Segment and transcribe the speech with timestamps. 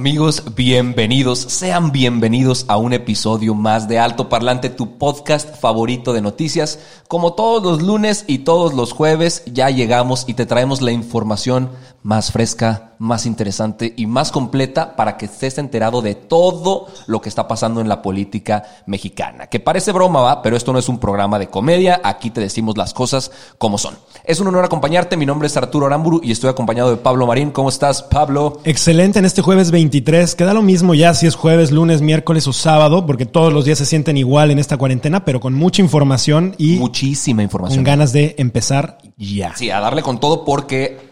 [0.00, 6.22] Amigos, bienvenidos, sean bienvenidos a un episodio más de Alto Parlante, tu podcast favorito de
[6.22, 6.78] noticias.
[7.06, 11.68] Como todos los lunes y todos los jueves, ya llegamos y te traemos la información
[12.02, 17.28] más fresca, más interesante y más completa para que estés enterado de todo lo que
[17.28, 19.48] está pasando en la política mexicana.
[19.48, 22.76] Que parece broma, va, pero esto no es un programa de comedia, aquí te decimos
[22.76, 23.96] las cosas como son.
[24.24, 27.50] Es un honor acompañarte, mi nombre es Arturo Aramburu y estoy acompañado de Pablo Marín.
[27.50, 28.60] ¿Cómo estás, Pablo?
[28.64, 30.34] Excelente en este jueves 23.
[30.34, 33.78] Queda lo mismo ya si es jueves, lunes, miércoles o sábado, porque todos los días
[33.78, 37.78] se sienten igual en esta cuarentena, pero con mucha información y muchísima información.
[37.78, 39.54] con ganas de empezar ya.
[39.56, 41.09] Sí, a darle con todo porque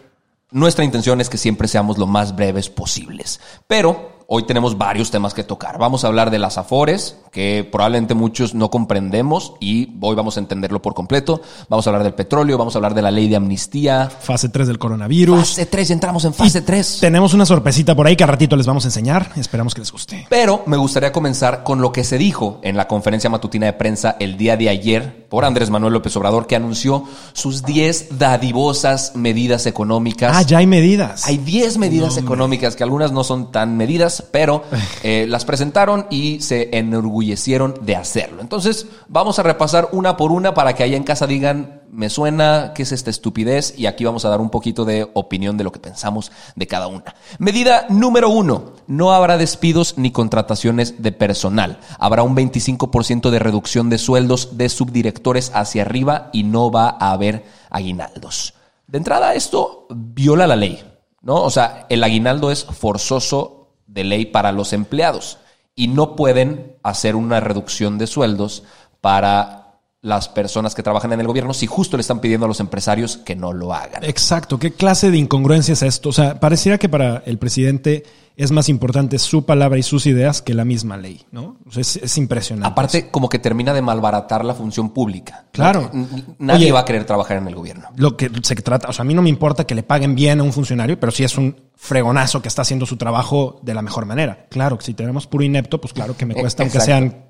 [0.51, 3.39] nuestra intención es que siempre seamos lo más breves posibles.
[3.67, 5.79] Pero hoy tenemos varios temas que tocar.
[5.79, 10.39] Vamos a hablar de las afores, que probablemente muchos no comprendemos y hoy vamos a
[10.39, 11.41] entenderlo por completo.
[11.67, 14.07] Vamos a hablar del petróleo, vamos a hablar de la ley de amnistía.
[14.09, 15.39] Fase 3 del coronavirus.
[15.39, 16.99] Fase 3, entramos en fase 3.
[17.01, 19.31] Tenemos una sorpresita por ahí que a ratito les vamos a enseñar.
[19.35, 20.27] Esperamos que les guste.
[20.29, 24.15] Pero me gustaría comenzar con lo que se dijo en la conferencia matutina de prensa
[24.19, 27.03] el día de ayer por Andrés Manuel López Obrador, que anunció
[27.33, 30.35] sus 10 dadivosas medidas económicas.
[30.35, 31.25] Ah, ya hay medidas.
[31.27, 34.63] Hay 10 medidas económicas que algunas no son tan medidas, pero
[35.03, 38.41] eh, las presentaron y se enorgullecieron de hacerlo.
[38.41, 42.73] Entonces, vamos a repasar una por una para que allá en casa digan, me suena,
[42.75, 45.71] qué es esta estupidez, y aquí vamos a dar un poquito de opinión de lo
[45.71, 47.15] que pensamos de cada una.
[47.39, 51.79] Medida número uno, no habrá despidos ni contrataciones de personal.
[51.97, 57.11] Habrá un 25% de reducción de sueldos de subdirectores hacia arriba y no va a
[57.11, 58.53] haber aguinaldos.
[58.87, 60.83] De entrada, esto viola la ley,
[61.21, 61.43] ¿no?
[61.43, 63.58] O sea, el aguinaldo es forzoso
[63.89, 65.39] de ley para los empleados
[65.75, 68.63] y no pueden hacer una reducción de sueldos
[69.01, 69.58] para
[70.01, 73.17] las personas que trabajan en el gobierno si justo le están pidiendo a los empresarios
[73.17, 74.03] que no lo hagan.
[74.05, 74.57] Exacto.
[74.57, 76.09] ¿Qué clase de incongruencia es esto?
[76.09, 78.05] O sea, pareciera que para el presidente
[78.37, 81.57] es más importante su palabra y sus ideas que la misma ley, ¿no?
[81.67, 82.71] O sea, es, es impresionante.
[82.71, 85.47] Aparte, como que termina de malbaratar la función pública.
[85.51, 85.91] Claro.
[86.37, 87.89] Nadie Oye, va a querer trabajar en el gobierno.
[87.97, 90.39] Lo que se trata, o sea, a mí no me importa que le paguen bien
[90.39, 93.81] a un funcionario, pero si es un fregonazo que está haciendo su trabajo de la
[93.81, 94.45] mejor manera.
[94.49, 97.25] Claro, que si tenemos puro inepto, pues claro que me Eh, cuesta, aunque sean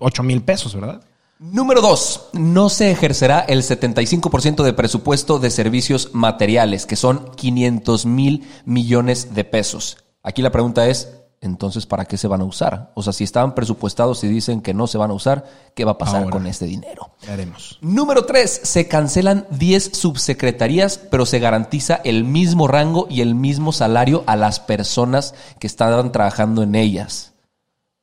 [0.00, 1.00] 8 mil pesos, ¿verdad?
[1.42, 8.04] Número dos, no se ejercerá el 75% de presupuesto de servicios materiales, que son 500
[8.04, 9.96] mil millones de pesos.
[10.22, 12.92] Aquí la pregunta es, entonces, ¿para qué se van a usar?
[12.94, 15.92] O sea, si estaban presupuestados y dicen que no se van a usar, ¿qué va
[15.92, 16.32] a pasar Ahora.
[16.32, 17.12] con este dinero?
[17.26, 17.78] Haremos.
[17.80, 18.60] Número 3.
[18.62, 24.36] Se cancelan 10 subsecretarías, pero se garantiza el mismo rango y el mismo salario a
[24.36, 27.32] las personas que estaban trabajando en ellas.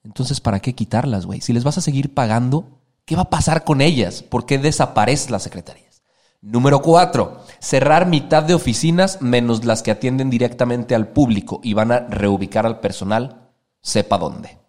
[0.03, 1.41] Entonces, ¿para qué quitarlas, güey?
[1.41, 2.76] Si les vas a seguir pagando,
[3.07, 4.21] ¿qué va a pasar con ellas?
[4.21, 6.03] ¿Por qué desaparecen las secretarías?
[6.41, 7.41] Número 4.
[7.59, 12.67] Cerrar mitad de oficinas menos las que atienden directamente al público y van a reubicar
[12.67, 13.49] al personal,
[13.81, 14.59] sepa dónde.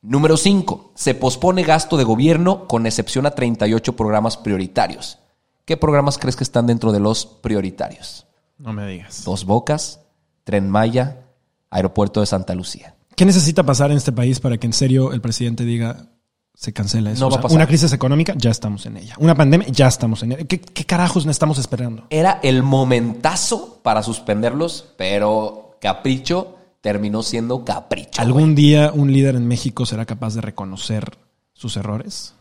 [0.00, 0.92] Número 5.
[0.96, 5.18] Se pospone gasto de gobierno con excepción a 38 programas prioritarios.
[5.66, 8.26] ¿Qué programas crees que están dentro de los prioritarios?
[8.58, 9.22] No me digas.
[9.24, 10.00] Dos Bocas,
[10.44, 11.26] Tren Maya,
[11.70, 12.96] Aeropuerto de Santa Lucía.
[13.14, 16.08] ¿Qué necesita pasar en este país para que en serio el presidente diga
[16.54, 17.20] se cancela eso?
[17.20, 17.56] No O va a pasar.
[17.56, 19.14] Una crisis económica, ya estamos en ella.
[19.18, 20.44] Una pandemia, ya estamos en ella.
[20.44, 22.04] ¿Qué, qué carajos estamos esperando?
[22.10, 28.20] Era el momentazo para suspenderlos, pero capricho terminó siendo capricho.
[28.20, 31.16] ¿Algún día un líder en México será capaz de reconocer
[31.54, 32.34] sus errores?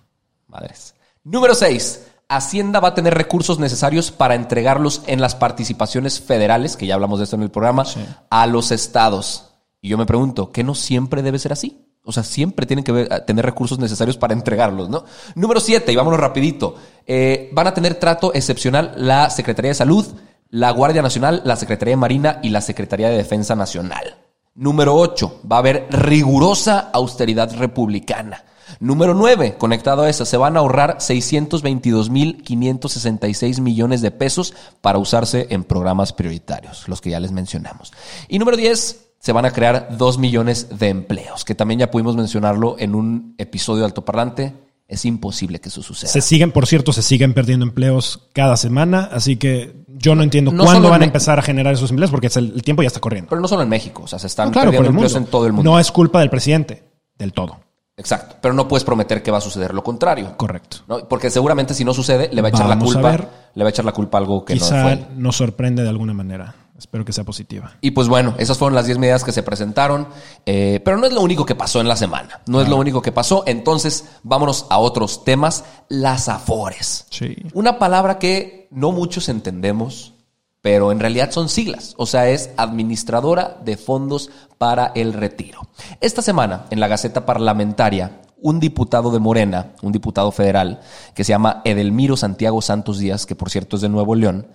[0.48, 0.96] Madres.
[1.24, 2.08] Número 6.
[2.28, 7.20] Hacienda va a tener recursos necesarios para entregarlos en las participaciones federales, que ya hablamos
[7.20, 7.86] de esto en el programa,
[8.30, 9.50] a los estados.
[9.82, 11.91] Y yo me pregunto, ¿qué no siempre debe ser así?
[12.04, 15.06] O sea, siempre tienen que ver- tener recursos necesarios para entregarlos, ¿no?
[15.36, 16.76] Número 7, y vámonos rapidito.
[17.06, 20.06] Eh, van a tener trato excepcional la Secretaría de Salud,
[20.50, 24.18] la Guardia Nacional, la Secretaría de Marina y la Secretaría de Defensa Nacional.
[24.56, 25.42] Número 8.
[25.50, 28.44] Va a haber rigurosa austeridad republicana.
[28.80, 29.56] Número 9.
[29.58, 36.14] Conectado a eso, se van a ahorrar 622.566 millones de pesos para usarse en programas
[36.14, 37.92] prioritarios, los que ya les mencionamos.
[38.28, 39.08] Y número 10.
[39.22, 43.36] Se van a crear 2 millones de empleos, que también ya pudimos mencionarlo en un
[43.38, 44.56] episodio de altoparlante.
[44.88, 46.12] Es imposible que eso suceda.
[46.12, 50.52] Se siguen, por cierto, se siguen perdiendo empleos cada semana, así que yo no entiendo
[50.52, 53.30] No cuándo van a empezar a generar esos empleos, porque el, tiempo ya está corriendo.
[53.30, 55.46] Pero no solo en México, o sea, se están No, claro, perdiendo empleos en todo
[55.46, 55.70] el mundo.
[55.70, 56.84] No es culpa del presidente,
[57.16, 57.60] del todo.
[57.98, 58.38] Exacto.
[58.42, 60.36] Pero no puedes prometer que va a suceder lo contrario.
[60.36, 60.78] Correcto.
[60.88, 61.08] ¿no?
[61.08, 63.30] Porque seguramente si no sucede, le va a echar Vamos la culpa.
[63.54, 65.08] Le va a echar la culpa a algo que no Quizá fue.
[65.16, 66.56] nos sorprende de alguna manera.
[66.82, 67.76] Espero que sea positiva.
[67.80, 70.08] Y pues bueno, esas fueron las 10 medidas que se presentaron.
[70.48, 72.42] eh, pero no es lo único que pasó en la semana.
[72.48, 73.44] No es lo único que pasó.
[73.46, 75.64] Entonces, vámonos a otros temas.
[75.90, 77.06] Las afores.
[77.12, 77.36] Sí.
[77.54, 80.16] Una palabra que no muchos entendemos,
[80.62, 81.94] pero en realidad son siglas.
[81.98, 85.62] O sea, es administradora de fondos para el retiro.
[86.00, 90.82] Esta semana, en la Gaceta Parlamentaria, un diputado de Morena, un diputado federal,
[91.14, 94.48] que se llama Edelmiro Santiago Santos Díaz, que por cierto es de Nuevo León,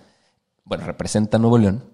[0.65, 1.85] bueno, representa a Nuevo León,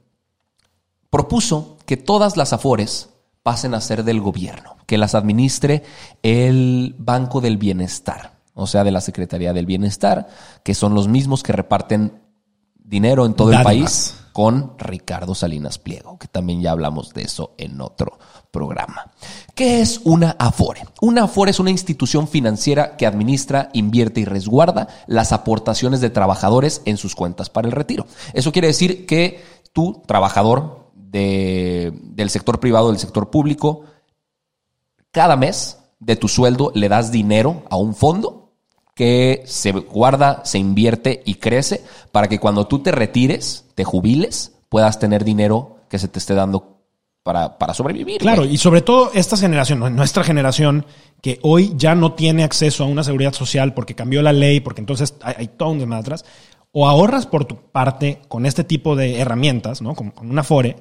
[1.13, 3.10] propuso que todas las afores
[3.44, 5.83] pasen a ser del gobierno, que las administre
[6.24, 10.27] el Banco del Bienestar, o sea, de la Secretaría del Bienestar,
[10.63, 12.19] que son los mismos que reparten
[12.83, 17.54] dinero en todo el país con Ricardo Salinas Pliego, que también ya hablamos de eso
[17.60, 18.18] en otro
[18.50, 19.12] programa.
[19.54, 20.88] ¿Qué es una Afore?
[21.00, 26.81] Una Afore es una institución financiera que administra, invierte y resguarda las aportaciones de trabajadores
[26.86, 28.07] en sus cuentas para el retiro.
[28.33, 29.44] Eso quiere decir que
[29.74, 33.84] tú, trabajador de- del sector privado, del sector público,
[35.12, 38.51] cada mes de tu sueldo le das dinero a un fondo
[38.95, 44.54] que se guarda, se invierte y crece para que cuando tú te retires, te jubiles,
[44.69, 46.81] puedas tener dinero que se te esté dando
[47.24, 48.19] para, para sobrevivir.
[48.19, 50.86] Claro, y sobre todo esta generación, nuestra generación,
[51.22, 54.81] que hoy ya no tiene acceso a una seguridad social porque cambió la ley, porque
[54.81, 56.25] entonces hay, hay todo un demás atrás,
[56.74, 59.96] o ahorras por tu parte con este tipo de herramientas, ¿no?
[59.96, 60.75] Con, con una FORE,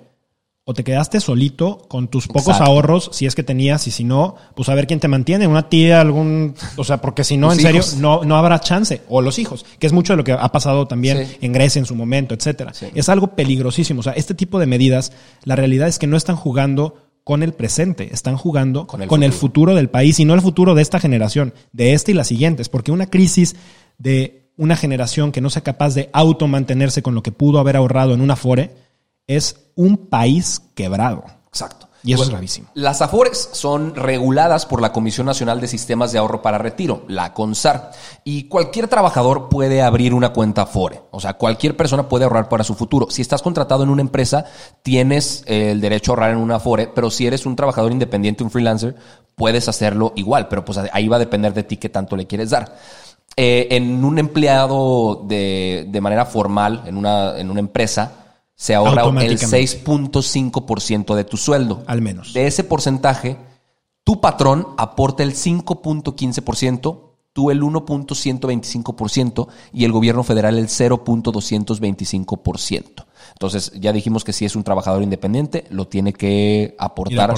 [0.64, 2.70] o te quedaste solito con tus pocos Exacto.
[2.70, 5.68] ahorros, si es que tenías, y si no, pues a ver quién te mantiene, una
[5.68, 9.38] tía, algún, o sea, porque si no, en serio, no, no habrá chance, o los
[9.38, 11.36] hijos, que es mucho de lo que ha pasado también Sí.
[11.40, 12.72] en Grecia en su momento, etcétera.
[12.74, 12.86] Sí.
[12.94, 14.00] Es algo peligrosísimo.
[14.00, 15.12] O sea, este tipo de medidas,
[15.44, 16.94] la realidad es que no están jugando
[17.24, 20.82] con el presente, están jugando Con el, futuro del país y no el futuro de
[20.82, 23.56] esta generación, de esta y las siguientes, porque una crisis
[23.98, 28.14] de una generación que no sea capaz de automantenerse con lo que pudo haber ahorrado
[28.14, 28.74] en una FORE
[29.26, 31.24] es un país quebrado.
[31.48, 31.88] Exacto.
[32.04, 32.68] Y eso es gravísimo.
[32.74, 37.32] Las AFORES son reguladas por la Comisión Nacional de Sistemas de Ahorro para Retiro, la
[37.32, 37.92] CONSAR.
[38.24, 41.00] Y cualquier trabajador puede abrir una cuenta AFORE.
[41.12, 43.06] O sea, cualquier persona puede ahorrar para su futuro.
[43.08, 44.44] Si estás contratado en una empresa,
[44.82, 48.42] tienes eh, el derecho a ahorrar en una AFORE, pero si eres un trabajador independiente,
[48.42, 48.96] un freelancer,
[49.36, 50.48] puedes hacerlo igual.
[50.48, 52.76] Pero pues ahí va a depender de ti qué tanto le quieres dar.
[53.36, 58.12] Eh, en un empleado de, de manera formal, en una, en una empresa,
[58.54, 59.56] se ahorra el Automáticamente.
[59.86, 61.82] 6.5% de tu sueldo.
[61.86, 62.32] Al menos.
[62.34, 63.36] De ese porcentaje,
[64.04, 66.98] tu patrón aporta el 5.15%,
[67.32, 73.04] tú el 1.125% y el gobierno federal el 0.225%.
[73.32, 77.34] Entonces, ya dijimos que si es un trabajador independiente, lo tiene que aportar.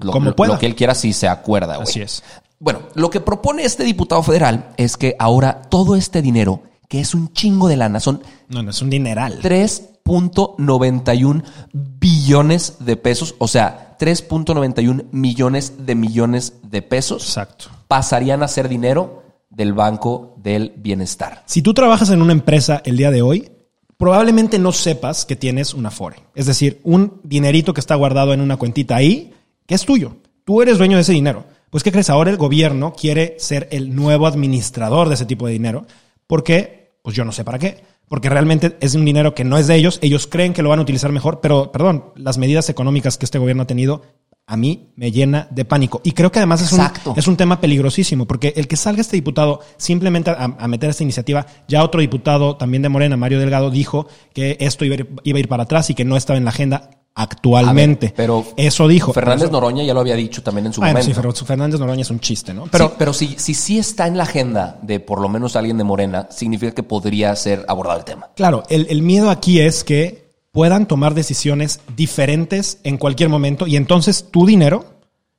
[0.00, 0.52] Lo, Como lo- pueda.
[0.54, 1.76] lo que él quiera si se acuerda.
[1.76, 1.88] güey.
[1.88, 2.22] Así es.
[2.58, 7.14] Bueno, lo que propone este diputado federal es que ahora todo este dinero, que es
[7.14, 9.40] un chingo de lana, son No, no, es un dineral.
[9.42, 11.42] 3.91
[11.72, 17.66] billones de pesos, o sea, 3.91 millones de millones de pesos Exacto.
[17.88, 21.42] pasarían a ser dinero del Banco del Bienestar.
[21.46, 23.50] Si tú trabajas en una empresa el día de hoy,
[23.96, 26.16] probablemente no sepas que tienes una FORE.
[26.34, 29.32] Es decir, un dinerito que está guardado en una cuentita ahí,
[29.66, 30.16] que es tuyo.
[30.44, 31.44] Tú eres dueño de ese dinero.
[31.74, 32.08] Pues, ¿qué crees?
[32.08, 35.88] Ahora el gobierno quiere ser el nuevo administrador de ese tipo de dinero.
[36.28, 36.92] ¿Por qué?
[37.02, 37.82] Pues yo no sé para qué.
[38.08, 39.98] Porque realmente es un dinero que no es de ellos.
[40.00, 41.40] Ellos creen que lo van a utilizar mejor.
[41.40, 44.02] Pero, perdón, las medidas económicas que este gobierno ha tenido
[44.46, 46.00] a mí me llena de pánico.
[46.04, 49.16] Y creo que además es un, es un tema peligrosísimo, porque el que salga este
[49.16, 53.70] diputado simplemente a, a meter esta iniciativa, ya otro diputado también de Morena, Mario Delgado,
[53.70, 56.36] dijo que esto iba a ir, iba a ir para atrás y que no estaba
[56.36, 58.06] en la agenda actualmente.
[58.08, 59.12] Ver, pero eso dijo.
[59.12, 61.22] Fernández eso- Noroña ya lo había dicho también en su Bueno, momento.
[61.22, 62.64] Fer- Fernández Noroña es un chiste, ¿no?
[62.64, 65.78] Pero, Pero, pero si, si sí está en la agenda de por lo menos alguien
[65.78, 68.30] de Morena, significa que podría ser abordado el tema.
[68.34, 73.76] claro, el, el miedo aquí es que puedan tomar decisiones diferentes en cualquier momento y
[73.76, 74.84] entonces tu dinero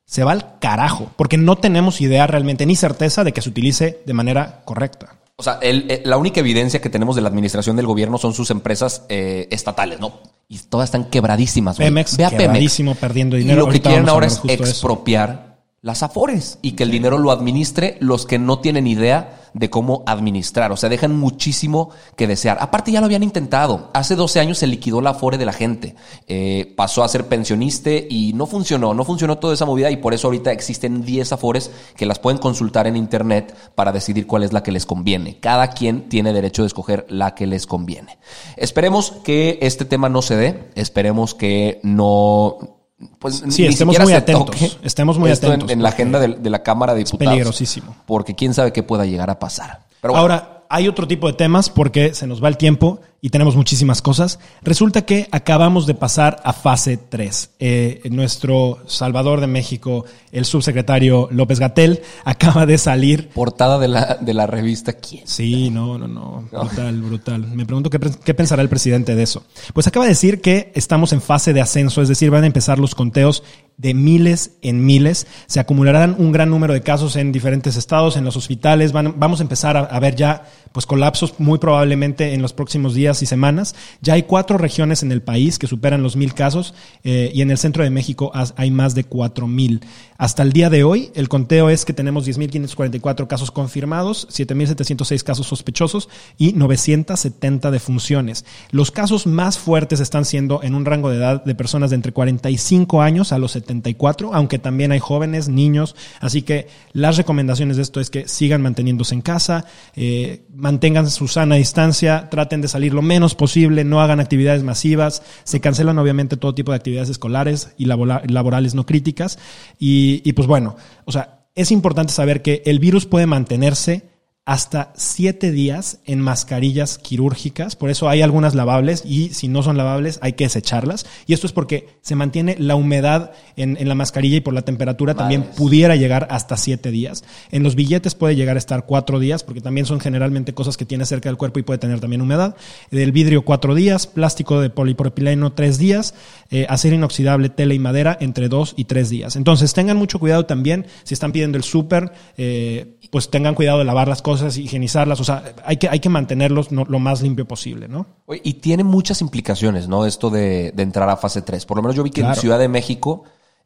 [0.06, 4.02] se va al carajo, porque no tenemos idea realmente ni certeza de que se utilice
[4.06, 5.16] de manera correcta.
[5.38, 8.34] O sea, el- el- la única evidencia que tenemos de la administración del gobierno son
[8.34, 10.20] sus empresas eh, estatales, ¿no?
[10.48, 11.78] Y todas están quebradísimas.
[11.78, 11.88] güey.
[11.90, 12.44] Pemex, Ve a Pemex.
[12.44, 13.66] quebradísimo, perdiendo Y dinero.
[13.66, 14.64] lo que quieren ahora es eso.
[14.64, 19.70] expropiar las afores y que el dinero lo administre los que no tienen idea de
[19.70, 20.72] cómo administrar.
[20.72, 22.58] O sea, dejan muchísimo que desear.
[22.60, 23.90] Aparte, ya lo habían intentado.
[23.94, 25.96] Hace 12 años se liquidó la afore de la gente.
[26.28, 28.94] Eh, pasó a ser pensionista y no funcionó.
[28.94, 32.38] No funcionó toda esa movida y por eso ahorita existen 10 afores que las pueden
[32.38, 35.40] consultar en internet para decidir cuál es la que les conviene.
[35.40, 38.18] Cada quien tiene derecho de escoger la que les conviene.
[38.58, 40.70] Esperemos que este tema no se dé.
[40.76, 42.75] Esperemos que no
[43.20, 46.28] pues Sí, ni estemos muy atentos, estemos muy esto en- atentos, en, la agenda de,
[46.30, 47.32] de la Cámara de Diputados.
[47.32, 47.96] peligrosísimo.
[48.06, 49.82] Porque quién sabe qué pueda llegar a pasar.
[50.02, 53.32] Pero bueno, Ahora, hay otro tipo de temas porque se nos va el tiempo y
[53.32, 54.38] tenemos muchísimas cosas.
[54.62, 57.50] Resulta que acabamos de pasar a fase 3.
[57.60, 63.30] Eh, nuestro Salvador de México, el subsecretario López Gatel, acaba de salir.
[63.30, 65.24] portada de la, de la revista ¿Quién?
[65.28, 66.48] Sí, no, no, no.
[66.52, 67.48] Brutal, brutal.
[67.48, 69.44] Me pregunto qué, qué pensará el presidente de eso.
[69.74, 72.78] Pues acaba de decir que estamos en fase de ascenso, es decir, van a empezar
[72.78, 73.42] los conteos
[73.78, 75.26] de miles en miles.
[75.48, 78.92] Se acumularán un gran número de casos en diferentes estados, en los hospitales.
[78.92, 82.94] Van- vamos a empezar a, a ver ya pues colapsos muy probablemente en los próximos
[82.94, 83.76] días y semanas.
[84.02, 87.52] Ya hay cuatro regiones en el país que superan los mil casos eh, y en
[87.52, 89.82] el centro de México hay más de cuatro mil.
[90.18, 95.48] Hasta el día de hoy, el conteo es que tenemos 10.544 casos confirmados, 7.706 casos
[95.48, 96.08] sospechosos
[96.38, 98.46] y 970 defunciones.
[98.72, 102.14] Los casos más fuertes están siendo en un rango de edad de personas de entre
[102.14, 105.98] 45 años a los 74, aunque también hay jóvenes, niños.
[106.22, 111.28] Así que las recomendaciones de esto es que sigan manteniéndose en casa, eh, mantengan su
[111.28, 116.38] sana distancia, traten de salir lo menos posible, no hagan actividades masivas, se cancelan obviamente
[116.38, 119.40] todo tipo de actividades escolares y laborales no críticas.
[119.80, 124.15] Y, y pues bueno, o sea, es importante saber que el virus puede mantenerse
[124.46, 127.76] hasta siete días en mascarillas quirúrgicas.
[127.76, 131.08] Por eso hay algunas lavables y si no son lavables hay que desecharlas.
[131.26, 134.62] Y esto es porque se mantiene la humedad en, en la mascarilla y por la
[134.62, 137.24] temperatura también pudiera llegar hasta siete días.
[137.52, 140.86] En los billetes puede llegar a estar cuatro días porque también son generalmente cosas que
[140.86, 142.56] tiene cerca del cuerpo y puede tener también humedad.
[142.92, 146.14] Del vidrio cuatro días, plástico de polipropileno tres días,
[146.52, 149.36] eh, acero inoxidable, tela y madera entre dos y tres días.
[149.36, 153.86] Entonces tengan mucho cuidado también si están pidiendo el súper, eh, pues tengan cuidado de
[153.86, 157.46] lavar las cosas, higienizarlas, o sea, hay que, hay que mantenerlos no- lo más limpio
[157.48, 158.06] posible, ¿no?
[158.44, 160.06] Y tiene muchas implicaciones, ¿no?
[160.06, 161.66] Esto de, de entrar a fase 3.
[161.66, 162.42] Por lo menos yo vi que en Claro.
[162.42, 163.24] Ciudad de México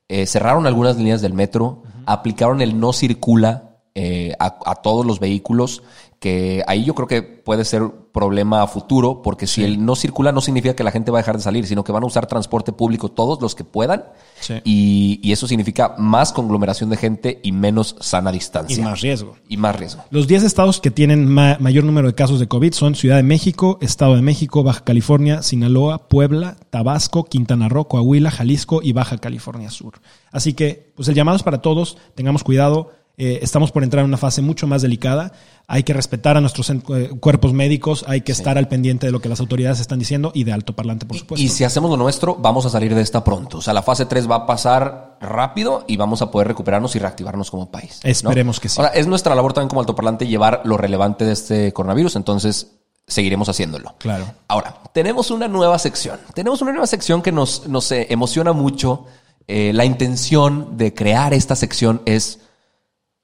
[0.07, 5.19] eh, cerraron algunas líneas del metro, aplicaron el no circula eh, a, a todos los
[5.19, 5.83] vehículos,
[6.19, 10.31] que ahí yo creo que puede ser problema a futuro, porque si el no circula
[10.33, 12.25] no significa que la gente va a dejar de salir, sino que van a usar
[12.27, 14.03] transporte público todos los que puedan,
[14.41, 14.55] Sí.
[14.65, 18.77] y, y eso significa más conglomeración de gente y menos sana distancia.
[18.77, 19.35] Y más riesgo.
[19.47, 20.03] Y más riesgo.
[20.11, 23.23] Los 10 estados que tienen ma- mayor número de casos de COVID son Ciudad de
[23.23, 29.17] México, Estado de México, Baja California, Sinaloa, Puebla, Tabasco, Quintana Roo, Coahuila, Jalisco y Baja
[29.19, 30.01] California Sur.
[30.31, 32.91] Así que, pues el llamado es para todos, tengamos cuidado.
[33.21, 35.33] Eh, estamos por entrar en una fase mucho más delicada.
[35.67, 36.79] Hay que respetar a nuestros eh,
[37.19, 40.45] cuerpos médicos, hay que estar al pendiente de lo que las autoridades están diciendo y
[40.45, 41.43] de alto parlante, por supuesto.
[41.43, 43.57] Y si hacemos lo nuestro, vamos a salir de esta pronto.
[43.57, 46.99] O sea, la fase 3 va a pasar rápido y vamos a poder recuperarnos y
[46.99, 47.99] reactivarnos como país.
[48.05, 48.09] ¿no?
[48.09, 48.77] Esperemos que sí.
[48.77, 53.49] Sea, es nuestra labor también como altoparlante llevar lo relevante de este coronavirus, entonces seguiremos
[53.49, 53.95] haciéndolo.
[53.97, 54.31] Claro.
[54.47, 56.21] Ahora, tenemos una nueva sección.
[56.33, 59.07] Tenemos una nueva sección que nos, nos eh, emociona mucho.
[59.45, 62.39] Eh, la intención de crear esta sección es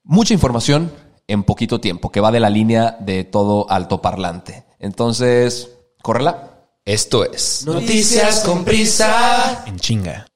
[0.06, 0.90] mucha información
[1.28, 4.64] en poquito tiempo, que va de la línea de todo altoparlante.
[4.78, 5.70] Entonces,
[6.02, 6.52] córrela.
[6.84, 7.64] Esto es.
[7.66, 9.64] Noticias con prisa.
[9.66, 10.26] en chinga.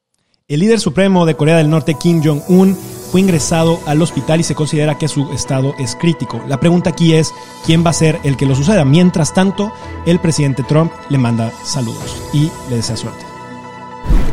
[0.48, 2.76] El líder supremo de Corea del Norte, Kim Jong-un,
[3.10, 6.42] fue ingresado al hospital y se considera que su estado es crítico.
[6.48, 7.32] La pregunta aquí es,
[7.64, 8.84] ¿quién va a ser el que lo suceda?
[8.84, 9.72] Mientras tanto,
[10.06, 13.29] el presidente Trump le manda saludos y le desea suerte.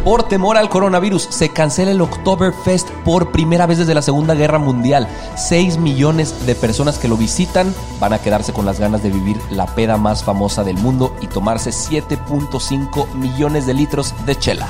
[0.08, 4.58] Por temor al coronavirus, se cancela el Oktoberfest por primera vez desde la Segunda Guerra
[4.58, 5.06] Mundial.
[5.36, 9.36] 6 millones de personas que lo visitan van a quedarse con las ganas de vivir
[9.52, 14.70] la peda más famosa del mundo y tomarse 7.5 millones de litros de chela.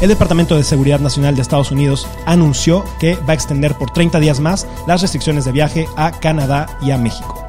[0.00, 4.18] El Departamento de Seguridad Nacional de Estados Unidos anunció que va a extender por 30
[4.18, 7.39] días más las restricciones de viaje a Canadá y a México.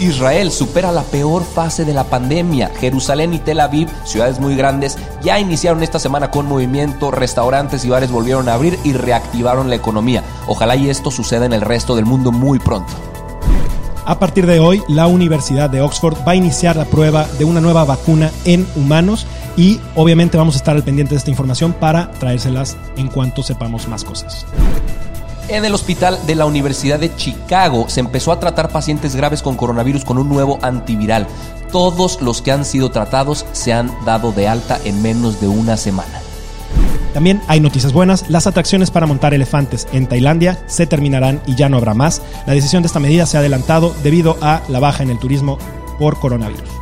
[0.00, 2.70] Israel supera la peor fase de la pandemia.
[2.80, 7.90] Jerusalén y Tel Aviv, ciudades muy grandes, ya iniciaron esta semana con movimiento, restaurantes y
[7.90, 10.24] bares volvieron a abrir y reactivaron la economía.
[10.46, 12.92] Ojalá y esto suceda en el resto del mundo muy pronto.
[14.06, 17.60] A partir de hoy, la Universidad de Oxford va a iniciar la prueba de una
[17.60, 19.26] nueva vacuna en humanos
[19.56, 23.86] y obviamente vamos a estar al pendiente de esta información para traérselas en cuanto sepamos
[23.86, 24.46] más cosas.
[25.50, 29.56] En el hospital de la Universidad de Chicago se empezó a tratar pacientes graves con
[29.56, 31.26] coronavirus con un nuevo antiviral.
[31.72, 35.76] Todos los que han sido tratados se han dado de alta en menos de una
[35.76, 36.20] semana.
[37.14, 38.30] También hay noticias buenas.
[38.30, 42.22] Las atracciones para montar elefantes en Tailandia se terminarán y ya no habrá más.
[42.46, 45.58] La decisión de esta medida se ha adelantado debido a la baja en el turismo
[45.98, 46.79] por coronavirus.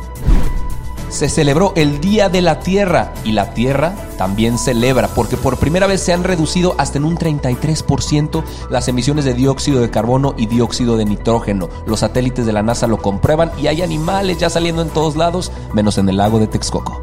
[1.09, 5.87] Se celebró el Día de la Tierra y la Tierra también celebra porque por primera
[5.87, 10.45] vez se han reducido hasta en un 33% las emisiones de dióxido de carbono y
[10.45, 11.69] dióxido de nitrógeno.
[11.87, 15.51] Los satélites de la NASA lo comprueban y hay animales ya saliendo en todos lados,
[15.73, 17.01] menos en el lago de Texcoco.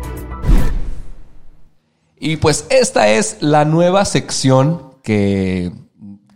[2.18, 5.72] Y pues esta es la nueva sección que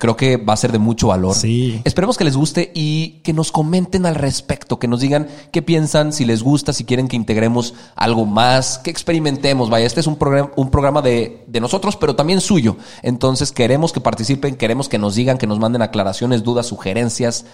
[0.00, 1.34] creo que va a ser de mucho valor.
[1.34, 1.82] Sí.
[1.84, 6.14] Esperemos que les guste y que nos comenten al respecto, que nos digan qué piensan,
[6.14, 9.68] si les gusta, si quieren que integremos algo más, que experimentemos.
[9.68, 12.78] Vaya, este es un programa, un programa de, de nosotros, pero también suyo.
[13.02, 17.44] Entonces queremos que participen, queremos que nos digan, que nos manden aclaraciones, dudas, sugerencias.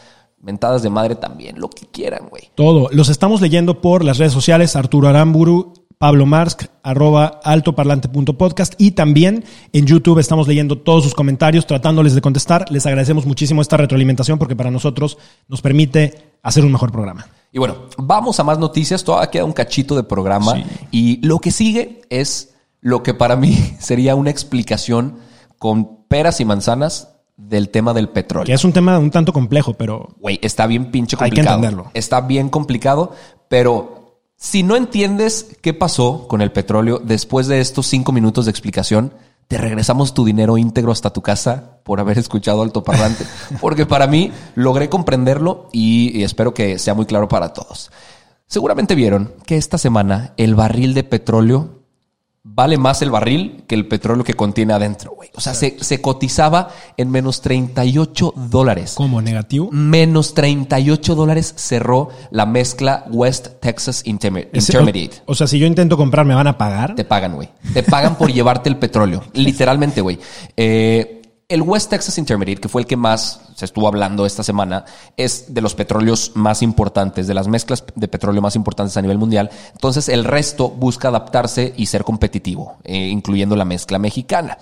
[0.46, 2.50] Mentadas de madre también, lo que quieran, güey.
[2.54, 2.88] Todo.
[2.92, 9.44] Los estamos leyendo por las redes sociales, Arturo Aramburu, Pablo Marsk, arroba altoparlante.podcast y también
[9.72, 12.70] en YouTube estamos leyendo todos sus comentarios, tratándoles de contestar.
[12.70, 17.26] Les agradecemos muchísimo esta retroalimentación porque para nosotros nos permite hacer un mejor programa.
[17.50, 19.02] Y bueno, vamos a más noticias.
[19.02, 20.52] Todavía queda un cachito de programa.
[20.52, 20.64] Sí.
[20.92, 25.16] Y lo que sigue es lo que para mí sería una explicación
[25.58, 28.46] con peras y manzanas del tema del petróleo.
[28.46, 31.56] Que es un tema un tanto complejo, pero Güey, está bien pinche Hay que complicado.
[31.56, 31.90] entenderlo.
[31.94, 33.12] Está bien complicado,
[33.48, 38.50] pero si no entiendes qué pasó con el petróleo después de estos cinco minutos de
[38.50, 39.12] explicación,
[39.48, 43.24] te regresamos tu dinero íntegro hasta tu casa por haber escuchado altoparlante.
[43.60, 47.90] Porque para mí logré comprenderlo y, y espero que sea muy claro para todos.
[48.48, 51.75] Seguramente vieron que esta semana el barril de petróleo
[52.48, 55.28] vale más el barril que el petróleo que contiene adentro, güey.
[55.34, 58.94] O sea, se, se cotizaba en menos 38 dólares.
[58.94, 59.68] como negativo.
[59.72, 65.22] Menos 38 dólares cerró la mezcla West Texas Ese- Intermediate.
[65.26, 66.94] O, o sea, si yo intento comprar, ¿me van a pagar?
[66.94, 67.48] Te pagan, güey.
[67.74, 69.22] Te pagan por llevarte el petróleo.
[69.34, 70.18] Literalmente, güey.
[70.56, 74.84] Eh, el West Texas Intermediate, que fue el que más se estuvo hablando esta semana,
[75.16, 79.18] es de los petróleos más importantes, de las mezclas de petróleo más importantes a nivel
[79.18, 79.50] mundial.
[79.72, 84.58] Entonces, el resto busca adaptarse y ser competitivo, eh, incluyendo la mezcla mexicana.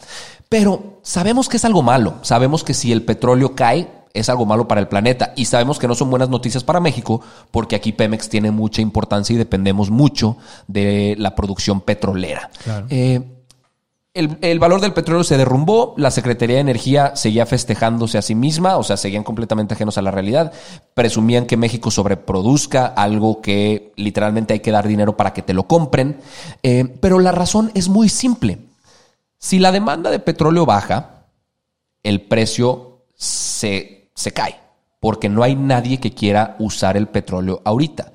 [0.51, 2.17] Pero sabemos que es algo malo.
[2.21, 5.33] Sabemos que si el petróleo cae, es algo malo para el planeta.
[5.37, 9.33] Y sabemos que no son buenas noticias para México, porque aquí Pemex tiene mucha importancia
[9.33, 10.37] y dependemos mucho
[10.69, 12.51] de la producción petrolera.
[12.63, 12.87] Claro.
[12.91, 13.23] Eh,
[14.15, 18.37] el, el valor del petróleo se derrumbó, la Secretaría de Energía seguía festejándose a sí
[18.37, 20.53] misma, o sea, seguían completamente ajenos a la realidad,
[20.95, 25.67] presumían que México sobreproduzca algo que literalmente hay que dar dinero para que te lo
[25.67, 26.21] compren,
[26.63, 28.59] Eh, pero la razón es muy simple.
[29.39, 31.27] Si la demanda de petróleo baja,
[32.03, 34.61] el precio se, se cae,
[35.01, 38.13] porque no hay nadie que quiera usar el petróleo ahorita.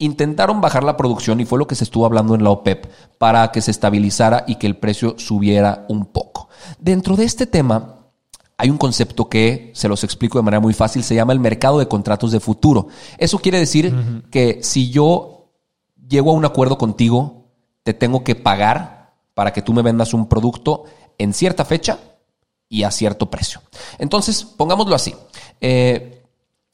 [0.00, 2.86] Intentaron bajar la producción y fue lo que se estuvo hablando en la OPEP
[3.18, 6.48] para que se estabilizara y que el precio subiera un poco.
[6.78, 7.96] Dentro de este tema
[8.56, 11.78] hay un concepto que se los explico de manera muy fácil, se llama el mercado
[11.78, 12.88] de contratos de futuro.
[13.18, 15.50] Eso quiere decir que si yo
[16.08, 17.44] llego a un acuerdo contigo,
[17.82, 20.84] te tengo que pagar para que tú me vendas un producto
[21.18, 21.98] en cierta fecha
[22.68, 23.60] y a cierto precio.
[23.98, 25.14] Entonces, pongámoslo así.
[25.60, 26.22] Eh,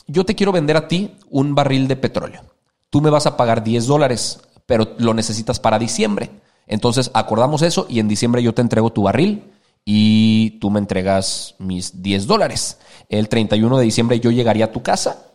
[0.07, 2.43] yo te quiero vender a ti un barril de petróleo.
[2.91, 6.31] Tú me vas a pagar 10 dólares, pero lo necesitas para diciembre.
[6.67, 9.45] Entonces, acordamos eso y en diciembre yo te entrego tu barril
[9.85, 12.79] y tú me entregas mis 10 dólares.
[13.09, 15.27] El 31 de diciembre yo llegaría a tu casa,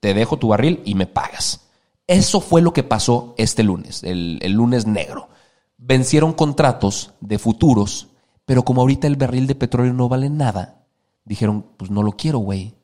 [0.00, 1.62] te dejo tu barril y me pagas.
[2.06, 5.30] Eso fue lo que pasó este lunes, el, lunes negro.
[5.78, 8.08] Vencieron contratos de futuros,
[8.44, 10.84] pero como ahorita el barril de petróleo no vale nada,
[11.24, 12.74] dijeron, pues no lo quiero, güey.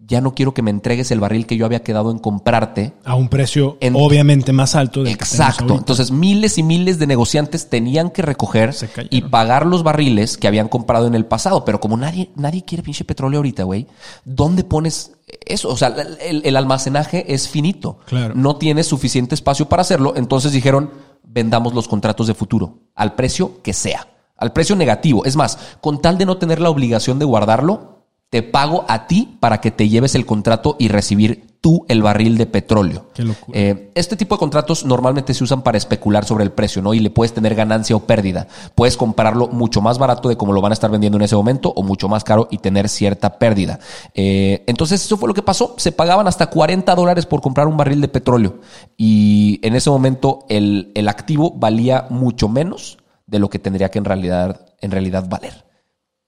[0.00, 2.94] Ya no quiero que me entregues el barril que yo había quedado en comprarte.
[3.04, 5.74] A un precio En- obviamente más alto del Exacto.
[5.74, 8.74] Entonces miles y miles de negociantes tenían que recoger
[9.10, 11.64] y pagar los barriles que habían comprado en el pasado.
[11.64, 13.86] Pero como nadie, nadie quiere pinche petróleo ahorita, güey,
[14.24, 15.12] ¿dónde pones
[15.44, 15.68] eso?
[15.68, 17.98] O sea, el, el almacenaje es finito.
[18.06, 18.34] Claro.
[18.34, 20.14] No tienes suficiente espacio para hacerlo.
[20.16, 20.90] Entonces dijeron,
[21.24, 24.06] vendamos los contratos de futuro al precio que sea.
[24.36, 25.24] Al precio negativo.
[25.24, 27.97] Es más, con tal de no tener la obligación de guardarlo,
[28.30, 32.38] te pago a ti para que te lleves el contrato y recibir tú el barril
[32.38, 33.06] de petróleo.
[33.14, 33.58] Qué locura.
[33.58, 36.94] Eh, este tipo de contratos normalmente se usan para especular sobre el precio, ¿no?
[36.94, 38.46] Y le puedes tener ganancia o pérdida.
[38.74, 41.72] Puedes comprarlo mucho más barato de como lo van a estar vendiendo en ese momento
[41.74, 43.80] o mucho más caro y tener cierta pérdida.
[44.14, 45.74] Eh, entonces, eso fue lo que pasó.
[45.78, 48.60] Se pagaban hasta 40 dólares por comprar un barril de petróleo.
[48.96, 53.98] Y en ese momento el, el activo valía mucho menos de lo que tendría que
[53.98, 55.64] en realidad, en realidad valer.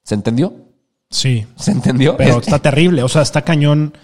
[0.03, 0.70] ¿Se entendió?
[1.11, 1.47] Sí.
[1.57, 2.17] ¿Se entendió?
[2.17, 3.03] Pero está terrible.
[3.03, 3.95] O sea, está cañón.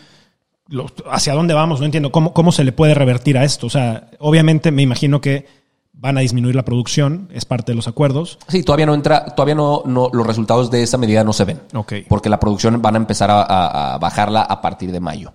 [0.68, 1.78] Lo- ¿Hacia dónde vamos?
[1.80, 2.10] No entiendo.
[2.10, 3.68] ¿Cómo, ¿Cómo se le puede revertir a esto?
[3.68, 5.46] O sea, obviamente me imagino que
[5.92, 7.28] van a disminuir la producción.
[7.32, 8.38] Es parte de los acuerdos.
[8.48, 11.60] Sí, todavía no entra, todavía no, no, los resultados de esa medida no se ven.
[11.74, 11.92] Ok.
[12.08, 15.32] Porque la producción van a empezar a, a- a bajarla a partir de mayo,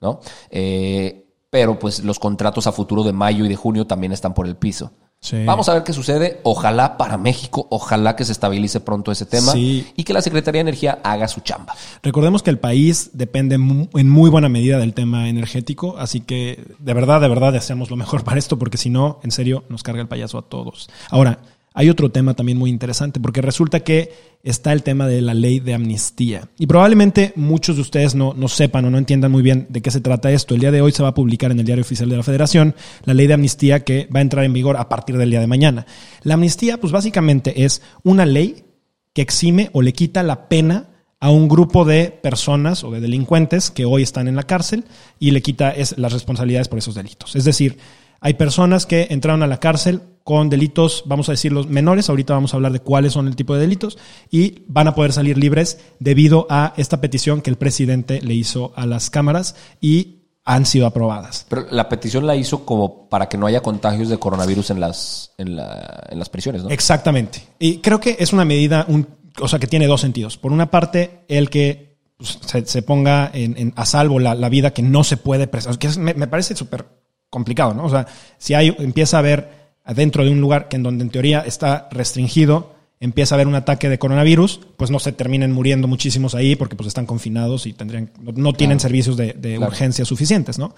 [0.00, 0.20] ¿no?
[0.50, 4.46] Eh, pero pues los contratos a futuro de mayo y de junio también están por
[4.46, 4.92] el piso.
[5.24, 5.42] Sí.
[5.46, 6.40] Vamos a ver qué sucede.
[6.42, 9.86] Ojalá para México, ojalá que se estabilice pronto ese tema Sí.
[9.96, 11.74] y que la Secretaría de Energía haga su chamba.
[12.02, 16.92] Recordemos que el país depende en muy buena medida del tema energético, así que de
[16.92, 20.02] verdad, de verdad deseamos lo mejor para esto, porque si no, en serio, nos carga
[20.02, 20.90] el payaso a todos.
[21.08, 21.38] Ahora,
[21.76, 24.12] hay otro tema también muy interesante, porque resulta que
[24.44, 26.48] está el tema de la ley de amnistía.
[26.56, 29.90] Y probablemente muchos de ustedes no, no sepan o no entiendan muy bien de qué
[29.90, 30.54] se trata esto.
[30.54, 32.76] El día de hoy se va a publicar en el Diario Oficial de la Federación
[33.04, 35.48] la ley de amnistía que va a entrar en vigor a partir del día de
[35.48, 35.84] mañana.
[36.22, 38.64] La amnistía, pues básicamente es una ley
[39.12, 43.72] que exime o le quita la pena a un grupo de personas o de delincuentes
[43.72, 44.84] que hoy están en la cárcel
[45.18, 47.34] y le quita es, las responsabilidades por esos delitos.
[47.34, 47.78] Es decir,
[48.20, 52.32] hay personas que entraron a la cárcel con delitos, vamos a decir los menores, ahorita
[52.34, 53.98] vamos a hablar de cuáles son el tipo de delitos,
[54.30, 58.72] y van a poder salir libres debido a esta petición que el presidente le hizo
[58.74, 61.46] a las cámaras y han sido aprobadas.
[61.48, 65.32] Pero la petición la hizo como para que no haya contagios de coronavirus en las,
[65.38, 66.70] en la- en las prisiones, ¿no?
[66.70, 67.42] Exactamente.
[67.58, 69.06] Y creo que es una medida, un,
[69.40, 70.36] o sea, que tiene dos sentidos.
[70.38, 74.48] Por una parte, el que pues, se, se ponga en, en- a salvo la, la
[74.50, 76.86] vida que no se puede prestar, que es- me, me parece súper
[77.30, 77.84] complicado, ¿no?
[77.86, 78.06] O sea,
[78.38, 81.88] si hay, empieza a haber dentro de un lugar que en donde en teoría está
[81.90, 86.56] restringido, empieza a haber un ataque de coronavirus, pues no se terminen muriendo muchísimos ahí
[86.56, 89.72] porque pues están confinados y tendrían, no, no tienen servicios de, de Claro.
[89.72, 90.74] urgencia suficientes, ¿no?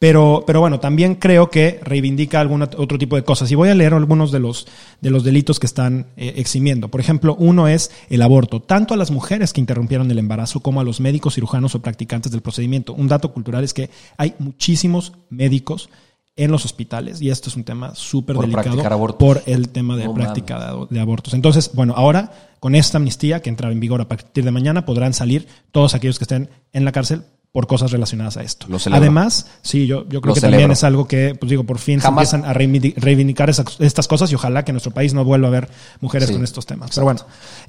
[0.00, 3.48] Pero, pero bueno, también creo que reivindica algún ot- otro tipo de cosas.
[3.52, 4.66] Y voy a leer algunos de los,
[5.00, 6.88] de los delitos que están eh, eximiendo.
[6.88, 10.80] Por ejemplo, uno es el aborto, tanto a las mujeres que interrumpieron el embarazo como
[10.80, 12.92] a los médicos, cirujanos o practicantes del procedimiento.
[12.92, 15.90] Un dato cultural es que hay muchísimos médicos
[16.38, 20.14] en los hospitales y esto es un tema súper delicado por el tema de No
[20.14, 21.34] práctica de, de abortos.
[21.34, 25.12] Entonces, bueno, ahora con esta amnistía que entra en vigor a partir de mañana podrán
[25.12, 27.22] salir todos aquellos que estén en la cárcel
[27.52, 28.66] por cosas relacionadas a esto.
[28.68, 28.78] Lo.
[28.94, 30.56] Además, sí, yo, yo creo Lo que celebro.
[30.58, 33.76] también es algo que, pues digo, por fin Jamás- se empiezan a reivindi- reivindicar esas-
[33.80, 35.68] estas cosas y ojalá que en nuestro país no vuelva a haber
[36.00, 36.90] mujeres Sí, con estos temas.
[36.94, 37.20] Pero bueno,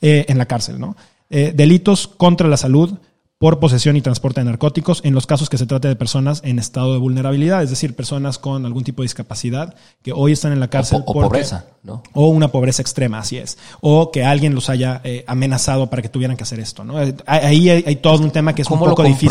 [0.02, 0.96] eh, en la cárcel, ¿no?
[1.30, 2.98] Eh, delitos contra la salud
[3.40, 6.60] por posesión y transporte de narcóticos en los casos que se trate de personas en
[6.60, 10.60] estado de vulnerabilidad, es decir, personas con algún tipo de discapacidad que hoy están en
[10.60, 12.04] la O, cárcel po- o porque- pobreza, ¿no?
[12.14, 13.58] o una pobreza extrema, así es.
[13.80, 17.02] O que alguien los haya eh, amenazado para que tuvieran que hacer esto, ¿no?
[17.02, 19.30] Eh, Ahí hay, hay todo un tema que es un ¿Cómo lo poco difícil.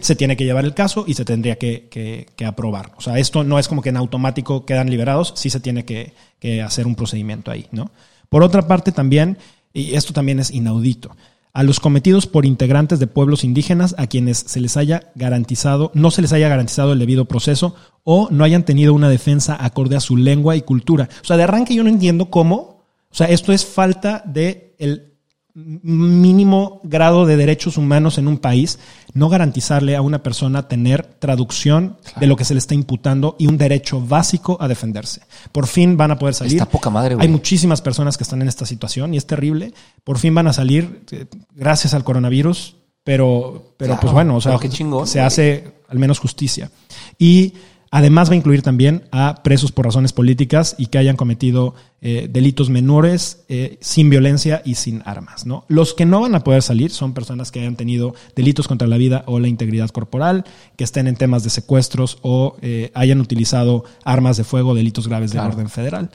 [0.00, 2.92] Se tiene que llevar el caso y se tendría que, que- que aprobar.
[2.96, 6.14] O sea, esto no es como que en automático quedan liberados, sí se tiene que,
[6.38, 7.90] que hacer un procedimiento ahí, ¿no?
[8.30, 9.36] Por otra parte también,
[9.74, 11.14] y esto también es inaudito,
[11.54, 16.10] a los cometidos por integrantes de pueblos indígenas a quienes se les haya garantizado, no
[16.10, 20.00] se les haya garantizado el debido proceso o no hayan tenido una defensa acorde a
[20.00, 21.08] su lengua y cultura.
[21.22, 25.13] O sea, de arranque yo no entiendo cómo, o sea, esto es falta de el
[25.54, 28.80] mínimo grado de derechos humanos en un país,
[29.12, 33.46] no garantizarle a una persona tener traducción de lo que se le está imputando y
[33.46, 35.22] un derecho básico a defenderse.
[35.52, 36.54] Por fin van a poder salir.
[36.54, 37.26] Está poca madre, güey.
[37.26, 39.72] Hay muchísimas personas que están en esta situación y es terrible.
[40.02, 44.40] Por fin van a salir eh, gracias al coronavirus, pero, pero Claro, pues bueno, o
[44.40, 45.26] sea, chingón, se güey.
[45.26, 46.72] hace al menos justicia.
[47.16, 47.52] Y
[47.92, 51.74] además va a incluir también a presos por razones políticas y que hayan cometido
[52.06, 55.46] eh, delitos menores eh, sin violencia y sin armas.
[55.46, 55.64] ¿no?
[55.68, 58.98] Los que no van a poder salir son personas que hayan tenido delitos contra la
[58.98, 60.44] vida o la integridad corporal,
[60.76, 65.30] que estén en temas de secuestros o eh, hayan utilizado armas de fuego, delitos graves
[65.30, 65.54] de Claro.
[65.54, 66.10] orden federal.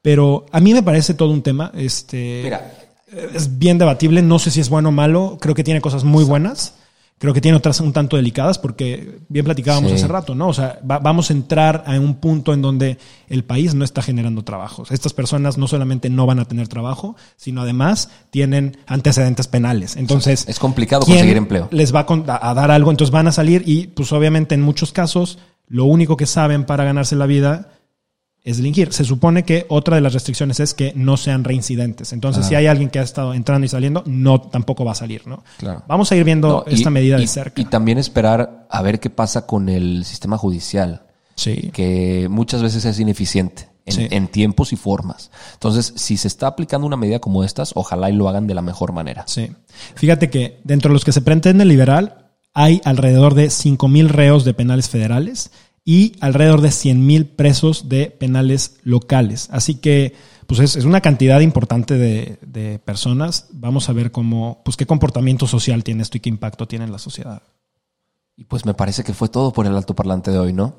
[0.00, 1.70] Pero a mí me parece todo un tema.
[1.74, 2.72] Este, Mira.
[3.34, 4.22] es bien debatible.
[4.22, 5.36] No sé si es bueno o malo.
[5.42, 6.72] Creo que tiene cosas muy buenas.
[7.16, 9.96] Creo que tiene otras un tanto delicadas porque bien platicábamos Sí.
[9.96, 10.48] hace rato, ¿no?
[10.48, 12.98] O sea, va- vamos a entrar a un punto en donde
[13.28, 14.90] el país no está generando trabajos.
[14.90, 19.96] Estas personas no solamente no van a tener trabajo, sino además tienen antecedentes penales.
[19.96, 21.68] Entonces, Es complicado ¿quién conseguir empleo.
[21.70, 24.92] Les va a, a dar algo, entonces van a salir y, pues obviamente en muchos
[24.92, 27.70] casos, lo único que saben para ganarse la vida
[28.44, 28.92] es delinquir.
[28.92, 32.12] Se supone que otra de las restricciones es que no sean reincidentes.
[32.12, 32.48] Entonces, Ah.
[32.50, 35.42] si hay alguien que ha estado entrando y saliendo, no tampoco va a salir, ¿no?
[35.58, 35.82] Claro.
[35.88, 37.60] Vamos a ir viendo No, y- esta medida y- de cerca.
[37.60, 41.70] Y también esperar a ver qué pasa con el sistema judicial, sí.
[41.72, 44.08] que muchas veces es ineficiente en, Sí.
[44.10, 45.30] en tiempos y formas.
[45.54, 48.62] Entonces, si se está aplicando una medida como estas, ojalá y lo hagan de la
[48.62, 49.24] mejor manera.
[49.26, 49.50] Sí.
[49.94, 54.54] Fíjate que dentro de los que se pretende liberar, hay alrededor de 5.000 reos de
[54.54, 55.50] penales federales
[55.84, 59.48] y alrededor de 100 mil presos de penales locales.
[59.52, 60.14] Así que
[60.46, 63.48] pues es, es una cantidad importante de, de, personas.
[63.50, 66.92] Vamos a ver cómo, pues qué comportamiento social tiene esto y qué impacto tiene en
[66.92, 67.42] la sociedad.
[68.36, 70.76] Y pues me parece que fue todo por el altoparlante de hoy, ¿no?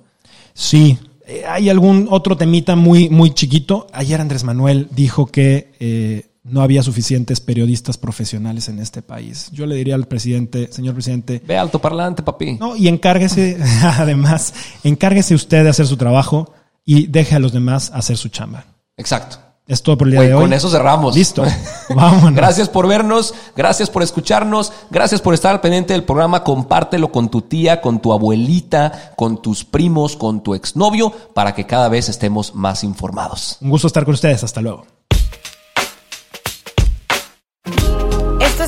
[0.53, 0.97] Sí.
[1.25, 3.87] Eh, hay algún otro temita muy, muy chiquito.
[3.93, 9.49] Ayer Andrés Manuel dijo que eh, no había suficientes periodistas profesionales en este país.
[9.51, 11.41] Yo le diría al presidente, señor presidente.
[11.45, 12.53] Ve altoparlante, papi.
[12.59, 14.53] No, y encárguese, además,
[14.83, 16.53] encárguese usted de hacer su trabajo
[16.85, 18.65] y deje a los demás hacer su chamba.
[18.95, 19.39] Exacto.
[19.67, 20.41] Es todo por el día de hoy.
[20.43, 21.15] Con eso cerramos.
[21.15, 21.43] Listo.
[21.89, 22.35] Vámonos.
[22.35, 26.43] Gracias por vernos, gracias por escucharnos, gracias por estar al pendiente del programa.
[26.43, 31.65] Compártelo con tu tía, con tu abuelita, con tus primos, con tu exnovio, para que
[31.65, 33.57] cada vez estemos más informados.
[33.61, 34.43] Un gusto estar con ustedes.
[34.43, 34.85] Hasta luego.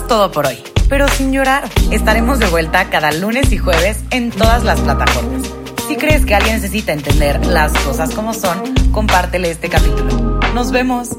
[0.08, 0.58] Todo por hoy,
[0.90, 1.70] pero sin llorar.
[1.92, 5.44] Estaremos de vuelta cada lunes y jueves en todas las plataformas.
[5.88, 10.40] Si crees que alguien necesita entender las cosas como son, compártele este capítulo.
[10.54, 11.16] Nos vemos.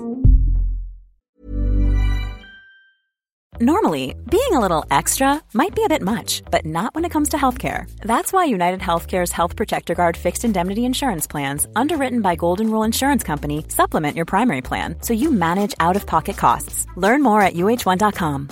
[3.60, 7.30] Normally, being a little extra might be a bit much, but not when it comes
[7.30, 7.90] to healthcare.
[8.02, 12.84] That's why United Healthcare's Health Protector Guard fixed indemnity insurance plans, underwritten by Golden Rule
[12.84, 16.86] Insurance Company, supplement your primary plan so you manage out of pocket costs.
[16.96, 18.48] Learn more at uh1.com.